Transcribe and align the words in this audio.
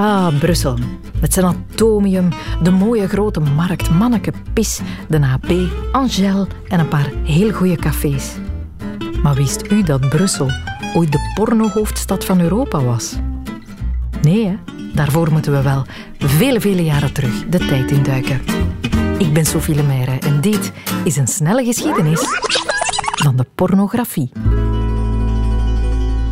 Ah, 0.00 0.38
Brussel. 0.38 0.78
Met 1.20 1.32
zijn 1.32 1.46
atomium, 1.46 2.28
de 2.62 2.70
mooie 2.70 3.08
grote 3.08 3.40
markt, 3.40 3.90
Manneke 3.90 4.32
Pis, 4.52 4.80
de 5.08 5.20
AP, 5.20 5.52
Angel 5.92 6.46
en 6.68 6.80
een 6.80 6.88
paar 6.88 7.12
heel 7.24 7.52
goede 7.52 7.76
cafés. 7.76 8.34
Maar 9.22 9.34
wist 9.34 9.70
u 9.70 9.82
dat 9.82 10.08
Brussel 10.08 10.50
ooit 10.94 11.12
de 11.12 11.32
pornohoofdstad 11.34 12.24
van 12.24 12.40
Europa 12.40 12.82
was? 12.82 13.16
Nee, 14.22 14.46
hè? 14.46 14.56
Daarvoor 14.94 15.32
moeten 15.32 15.52
we 15.52 15.62
wel 15.62 15.84
vele, 16.18 16.60
vele 16.60 16.84
jaren 16.84 17.12
terug 17.12 17.48
de 17.48 17.58
tijd 17.58 17.90
induiken. 17.90 18.40
Ik 19.18 19.32
ben 19.32 19.46
Sophie 19.46 19.74
Lemaire 19.74 20.18
en 20.18 20.40
dit 20.40 20.72
is 21.04 21.16
een 21.16 21.28
snelle 21.28 21.64
geschiedenis 21.64 22.20
van 23.22 23.36
de 23.36 23.46
pornografie. 23.54 24.32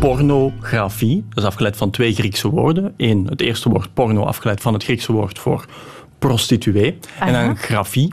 Pornografie, 0.00 1.24
dat 1.28 1.38
is 1.38 1.44
afgeleid 1.44 1.76
van 1.76 1.90
twee 1.90 2.14
Griekse 2.14 2.48
woorden. 2.48 2.94
Eén, 2.96 3.26
het 3.26 3.40
eerste 3.40 3.68
woord 3.68 3.94
porno, 3.94 4.22
afgeleid 4.22 4.60
van 4.60 4.72
het 4.72 4.84
Griekse 4.84 5.12
woord 5.12 5.38
voor 5.38 5.64
prostituee. 6.18 6.98
En 7.18 7.32
dan 7.32 7.56
grafie, 7.56 8.12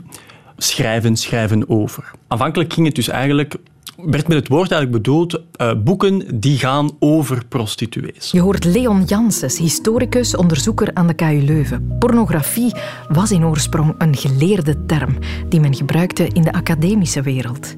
schrijven, 0.56 1.16
schrijven 1.16 1.68
over. 1.68 2.10
Aanvankelijk 2.26 2.72
ging 2.72 2.86
het 2.86 2.94
dus 2.94 3.08
eigenlijk 3.08 3.56
werd 4.04 4.28
met 4.28 4.36
het 4.36 4.48
woord 4.48 4.70
eigenlijk 4.70 5.02
bedoeld 5.02 5.40
uh, 5.56 5.72
boeken 5.84 6.40
die 6.40 6.58
gaan 6.58 6.90
over 6.98 7.44
prostituees. 7.48 8.30
Je 8.30 8.40
hoort 8.40 8.64
Leon 8.64 9.04
Janssens, 9.04 9.58
historicus, 9.58 10.36
onderzoeker 10.36 10.90
aan 10.94 11.06
de 11.06 11.14
KU 11.14 11.42
Leuven. 11.42 11.96
Pornografie 11.98 12.74
was 13.08 13.30
in 13.30 13.44
oorsprong 13.44 13.94
een 13.98 14.16
geleerde 14.16 14.86
term 14.86 15.18
die 15.48 15.60
men 15.60 15.74
gebruikte 15.74 16.28
in 16.28 16.42
de 16.42 16.52
academische 16.52 17.22
wereld. 17.22 17.74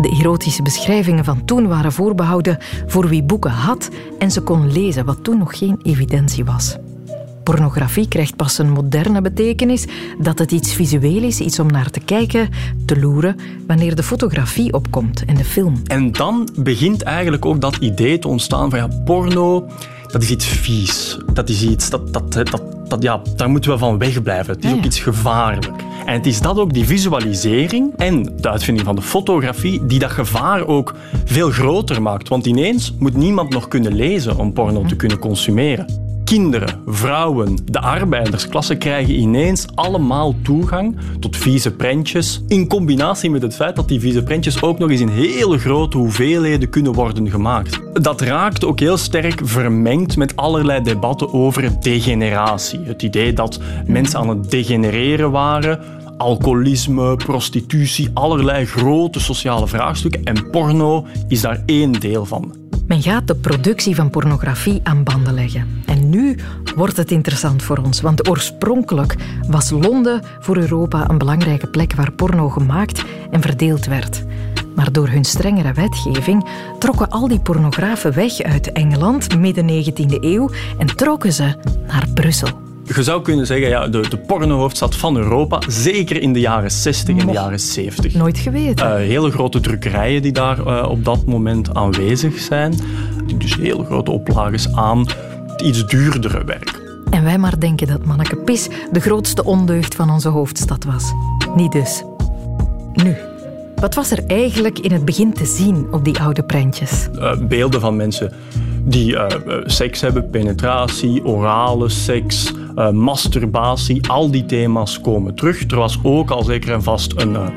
De 0.00 0.16
erotische 0.20 0.62
beschrijvingen 0.62 1.24
van 1.24 1.44
toen 1.44 1.68
waren 1.68 1.92
voorbehouden 1.92 2.58
voor 2.86 3.08
wie 3.08 3.22
boeken 3.22 3.50
had 3.50 3.88
en 4.18 4.30
ze 4.30 4.40
kon 4.40 4.72
lezen, 4.72 5.04
wat 5.04 5.24
toen 5.24 5.38
nog 5.38 5.58
geen 5.58 5.80
evidentie 5.82 6.44
was. 6.44 6.76
Pornografie 7.50 8.08
krijgt 8.08 8.36
pas 8.36 8.58
een 8.58 8.70
moderne 8.70 9.20
betekenis 9.20 9.86
dat 10.18 10.38
het 10.38 10.52
iets 10.52 10.74
visueel 10.74 11.22
is, 11.22 11.40
iets 11.40 11.58
om 11.58 11.66
naar 11.66 11.90
te 11.90 12.00
kijken, 12.00 12.48
te 12.86 13.00
loeren, 13.00 13.36
wanneer 13.66 13.94
de 13.94 14.02
fotografie 14.02 14.72
opkomt 14.72 15.24
en 15.24 15.34
de 15.34 15.44
film. 15.44 15.82
En 15.86 16.12
dan 16.12 16.48
begint 16.58 17.02
eigenlijk 17.02 17.44
ook 17.44 17.60
dat 17.60 17.76
idee 17.76 18.18
te 18.18 18.28
ontstaan 18.28 18.70
van 18.70 18.78
ja, 18.78 18.88
porno, 19.04 19.66
dat 20.06 20.22
is 20.22 20.30
iets 20.30 20.46
vies. 20.46 21.18
Dat 21.32 21.48
is 21.48 21.62
iets, 21.62 21.90
dat, 21.90 22.12
dat, 22.12 22.32
dat, 22.32 22.62
dat, 22.88 23.02
ja, 23.02 23.22
daar 23.36 23.50
moeten 23.50 23.70
we 23.70 23.78
van 23.78 23.98
wegblijven. 23.98 24.54
Het 24.54 24.64
is 24.64 24.72
ook 24.72 24.84
iets 24.84 25.00
gevaarlijk. 25.00 25.70
En 26.06 26.14
het 26.14 26.26
is 26.26 26.40
dat 26.40 26.58
ook, 26.58 26.74
die 26.74 26.86
visualisering 26.86 27.92
en 27.96 28.36
de 28.40 28.50
uitvinding 28.50 28.86
van 28.86 28.96
de 28.96 29.02
fotografie, 29.02 29.86
die 29.86 29.98
dat 29.98 30.10
gevaar 30.10 30.66
ook 30.66 30.94
veel 31.24 31.50
groter 31.50 32.02
maakt. 32.02 32.28
Want 32.28 32.46
ineens 32.46 32.94
moet 32.98 33.16
niemand 33.16 33.50
nog 33.50 33.68
kunnen 33.68 33.94
lezen 33.94 34.36
om 34.36 34.52
porno 34.52 34.82
te 34.82 34.96
kunnen 34.96 35.18
consumeren 35.18 36.08
kinderen, 36.30 36.82
vrouwen, 36.86 37.58
de 37.64 37.80
arbeidersklasse 37.80 38.76
krijgen 38.76 39.14
ineens 39.14 39.66
allemaal 39.74 40.34
toegang 40.42 40.96
tot 41.20 41.36
vieze 41.36 41.70
prentjes. 41.70 42.42
In 42.48 42.68
combinatie 42.68 43.30
met 43.30 43.42
het 43.42 43.54
feit 43.54 43.76
dat 43.76 43.88
die 43.88 44.00
vieze 44.00 44.22
prentjes 44.22 44.62
ook 44.62 44.78
nog 44.78 44.90
eens 44.90 45.00
in 45.00 45.08
hele 45.08 45.58
grote 45.58 45.96
hoeveelheden 45.96 46.68
kunnen 46.68 46.92
worden 46.92 47.30
gemaakt. 47.30 47.80
Dat 47.92 48.20
raakt 48.20 48.64
ook 48.64 48.80
heel 48.80 48.96
sterk 48.96 49.40
vermengd 49.44 50.16
met 50.16 50.36
allerlei 50.36 50.82
debatten 50.82 51.32
over 51.32 51.80
degeneratie. 51.80 52.80
Het 52.84 53.02
idee 53.02 53.32
dat 53.32 53.60
mensen 53.86 54.18
aan 54.18 54.28
het 54.28 54.50
degenereren 54.50 55.30
waren 55.30 55.80
alcoholisme, 56.16 57.16
prostitutie, 57.16 58.10
allerlei 58.14 58.66
grote 58.66 59.20
sociale 59.20 59.68
vraagstukken. 59.68 60.24
En 60.24 60.50
porno 60.50 61.06
is 61.28 61.40
daar 61.40 61.62
één 61.66 61.92
deel 61.92 62.24
van. 62.24 62.59
Men 62.90 63.02
gaat 63.02 63.26
de 63.26 63.34
productie 63.34 63.94
van 63.94 64.10
pornografie 64.10 64.80
aan 64.82 65.02
banden 65.02 65.34
leggen. 65.34 65.82
En 65.86 66.10
nu 66.10 66.38
wordt 66.76 66.96
het 66.96 67.10
interessant 67.10 67.62
voor 67.62 67.78
ons, 67.78 68.00
want 68.00 68.28
oorspronkelijk 68.28 69.16
was 69.48 69.70
Londen 69.70 70.22
voor 70.40 70.56
Europa 70.56 71.10
een 71.10 71.18
belangrijke 71.18 71.66
plek 71.66 71.94
waar 71.94 72.12
porno 72.12 72.48
gemaakt 72.48 73.04
en 73.30 73.40
verdeeld 73.40 73.86
werd. 73.86 74.24
Maar 74.74 74.92
door 74.92 75.08
hun 75.08 75.24
strengere 75.24 75.72
wetgeving 75.72 76.48
trokken 76.78 77.08
al 77.08 77.28
die 77.28 77.40
pornografen 77.40 78.14
weg 78.14 78.42
uit 78.42 78.72
Engeland 78.72 79.38
midden 79.38 79.84
19e 79.84 80.20
eeuw 80.20 80.50
en 80.78 80.96
trokken 80.96 81.32
ze 81.32 81.54
naar 81.86 82.08
Brussel. 82.14 82.69
Je 82.96 83.02
zou 83.02 83.22
kunnen 83.22 83.46
zeggen, 83.46 83.68
ja, 83.68 83.88
de, 83.88 84.08
de 84.08 84.16
pornohoofdstad 84.16 84.96
van 84.96 85.16
Europa, 85.16 85.62
zeker 85.68 86.22
in 86.22 86.32
de 86.32 86.40
jaren 86.40 86.70
60 86.70 87.16
en 87.16 87.26
de 87.26 87.32
jaren 87.32 87.60
70. 87.60 88.14
Nooit 88.14 88.38
geweten. 88.38 88.86
Uh, 88.86 88.94
hele 88.94 89.30
grote 89.30 89.60
drukkerijen 89.60 90.22
die 90.22 90.32
daar 90.32 90.58
uh, 90.58 90.86
op 90.88 91.04
dat 91.04 91.26
moment 91.26 91.74
aanwezig 91.74 92.38
zijn. 92.38 92.74
Die 93.26 93.36
dus 93.36 93.56
hele 93.56 93.84
grote 93.84 94.10
oplages 94.10 94.72
aan 94.72 95.06
iets 95.64 95.86
duurdere 95.86 96.44
werk. 96.44 96.80
En 97.10 97.24
wij 97.24 97.38
maar 97.38 97.60
denken 97.60 97.86
dat 97.86 98.04
Manneke 98.04 98.36
Pis 98.36 98.68
de 98.92 99.00
grootste 99.00 99.44
ondeugd 99.44 99.94
van 99.94 100.10
onze 100.10 100.28
hoofdstad 100.28 100.84
was. 100.84 101.12
Niet 101.54 101.72
dus. 101.72 102.02
Nu, 102.94 103.16
wat 103.76 103.94
was 103.94 104.10
er 104.10 104.26
eigenlijk 104.26 104.78
in 104.78 104.92
het 104.92 105.04
begin 105.04 105.32
te 105.32 105.44
zien 105.44 105.86
op 105.90 106.04
die 106.04 106.20
oude 106.20 106.42
prentjes? 106.42 107.08
Uh, 107.14 107.32
beelden 107.38 107.80
van 107.80 107.96
mensen 107.96 108.32
die 108.82 109.12
uh, 109.12 109.26
seks 109.64 110.00
hebben, 110.00 110.30
penetratie, 110.30 111.24
orale 111.24 111.88
seks, 111.88 112.52
uh, 112.80 112.90
masturbatie, 112.90 114.08
al 114.08 114.30
die 114.30 114.44
thema's 114.46 115.00
komen 115.00 115.34
terug. 115.34 115.70
Er 115.70 115.76
was 115.76 115.98
ook 116.02 116.30
al 116.30 116.42
zeker 116.44 116.72
en 116.72 116.82
vast 116.82 117.12
een, 117.20 117.32
uh, 117.32 117.48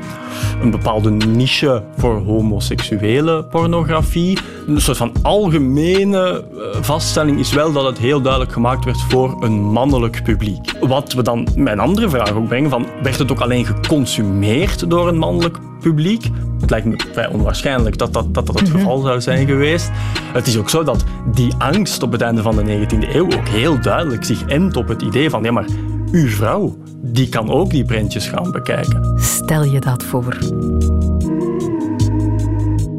een 0.61 0.72
bepaalde 0.72 1.11
niche 1.11 1.84
voor 1.97 2.16
homoseksuele 2.16 3.44
pornografie. 3.44 4.38
Een 4.68 4.81
soort 4.81 4.97
van 4.97 5.12
algemene 5.22 6.44
vaststelling 6.81 7.40
is 7.40 7.53
wel 7.53 7.72
dat 7.72 7.85
het 7.85 7.97
heel 7.97 8.22
duidelijk 8.22 8.53
gemaakt 8.53 8.85
werd 8.85 9.01
voor 9.01 9.44
een 9.44 9.62
mannelijk 9.62 10.24
publiek. 10.24 10.72
Wat 10.79 11.13
we 11.13 11.24
dan 11.24 11.47
met 11.56 11.74
een 11.74 11.79
andere 11.79 12.09
vraag 12.09 12.31
ook 12.31 12.47
brengen, 12.47 12.69
van, 12.69 12.85
werd 13.01 13.19
het 13.19 13.31
ook 13.31 13.40
alleen 13.40 13.66
geconsumeerd 13.66 14.90
door 14.90 15.07
een 15.07 15.18
mannelijk 15.18 15.57
publiek? 15.79 16.29
Het 16.59 16.69
lijkt 16.69 16.85
me 16.85 17.00
vrij 17.12 17.28
onwaarschijnlijk 17.28 17.97
dat 17.97 18.13
dat, 18.13 18.34
dat, 18.34 18.46
dat 18.46 18.59
het 18.59 18.69
mhm. 18.69 18.78
geval 18.78 19.01
zou 19.01 19.22
zijn 19.22 19.47
geweest. 19.47 19.91
Het 20.34 20.47
is 20.47 20.57
ook 20.57 20.69
zo 20.69 20.84
dat 20.84 21.03
die 21.34 21.53
angst 21.57 22.03
op 22.03 22.12
het 22.12 22.22
einde 22.22 22.41
van 22.41 22.56
de 22.56 22.63
19e 22.63 23.16
eeuw 23.16 23.25
ook 23.25 23.47
heel 23.47 23.81
duidelijk 23.81 24.24
zich 24.24 24.45
endt 24.45 24.75
op 24.75 24.88
het 24.88 25.01
idee 25.01 25.30
van 25.30 25.44
ja, 25.44 25.51
maar 25.51 25.66
uw 26.12 26.28
vrouw, 26.28 26.78
die 27.01 27.30
kan 27.30 27.50
ook 27.50 27.69
die 27.69 27.85
prentjes 27.85 28.28
gaan 28.28 28.51
bekijken. 28.51 29.13
Stel 29.19 29.63
je 29.63 29.80
dat 29.80 30.03
voor. 30.03 30.38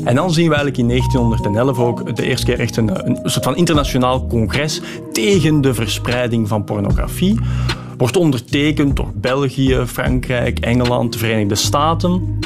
En 0.05 0.15
dan 0.15 0.33
zien 0.33 0.49
we 0.49 0.55
eigenlijk 0.55 0.79
in 0.79 0.89
1911 0.89 1.79
ook 1.79 2.17
de 2.17 2.27
eerste 2.27 2.47
keer 2.47 2.61
echt 2.61 2.77
een, 2.77 3.07
een 3.07 3.31
soort 3.31 3.45
van 3.45 3.57
internationaal 3.57 4.27
congres 4.27 4.81
tegen 5.13 5.61
de 5.61 5.75
verspreiding 5.75 6.49
van 6.49 6.65
pornografie. 6.65 7.39
Wordt 7.97 8.17
ondertekend 8.17 8.97
door 8.97 9.13
België, 9.15 9.83
Frankrijk, 9.87 10.59
Engeland, 10.59 11.13
de 11.13 11.19
Verenigde 11.19 11.55
Staten. 11.55 12.39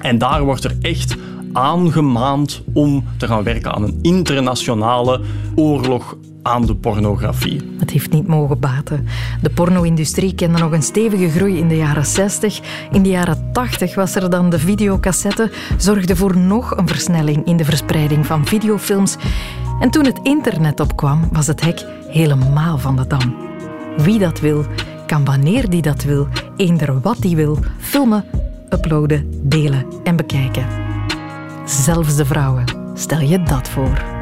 En 0.00 0.18
daar 0.18 0.44
wordt 0.44 0.64
er 0.64 0.76
echt 0.80 1.16
aangemaand 1.52 2.62
om 2.72 3.04
te 3.16 3.26
gaan 3.26 3.42
werken 3.42 3.74
aan 3.74 3.82
een 3.82 3.98
internationale 4.02 5.20
oorlog 5.54 6.16
aan 6.44 6.66
de 6.66 6.74
pornografie. 6.76 7.74
Het 7.78 7.90
heeft 7.90 8.12
niet 8.12 8.26
mogen 8.26 8.60
baten. 8.60 9.06
De 9.42 9.50
porno-industrie 9.50 10.34
kende 10.34 10.58
nog 10.58 10.72
een 10.72 10.82
stevige 10.82 11.30
groei 11.30 11.58
in 11.58 11.68
de 11.68 11.76
jaren 11.76 12.06
60. 12.06 12.60
In 12.92 13.02
de 13.02 13.08
jaren 13.08 13.52
80 13.52 13.94
was 13.94 14.14
er 14.14 14.30
dan 14.30 14.50
de 14.50 14.58
videocassette, 14.58 15.50
zorgde 15.76 16.16
voor 16.16 16.38
nog 16.38 16.76
een 16.76 16.88
versnelling 16.88 17.46
in 17.46 17.56
de 17.56 17.64
verspreiding 17.64 18.26
van 18.26 18.46
videofilms. 18.46 19.16
En 19.80 19.90
toen 19.90 20.04
het 20.04 20.20
internet 20.22 20.80
opkwam, 20.80 21.28
was 21.32 21.46
het 21.46 21.60
hek 21.60 21.86
helemaal 22.08 22.78
van 22.78 22.96
de 22.96 23.06
dam. 23.06 23.36
Wie 23.96 24.18
dat 24.18 24.40
wil, 24.40 24.64
kan 25.06 25.24
wanneer 25.24 25.70
die 25.70 25.82
dat 25.82 26.02
wil, 26.02 26.28
eender 26.56 27.00
wat 27.00 27.16
die 27.20 27.36
wil, 27.36 27.58
filmen, 27.78 28.24
uploaden, 28.70 29.30
delen 29.42 29.86
en 30.04 30.16
bekijken. 30.16 30.66
Zelfs 31.64 32.16
de 32.16 32.24
vrouwen. 32.24 32.64
Stel 32.94 33.20
je 33.20 33.42
dat 33.42 33.68
voor. 33.68 34.13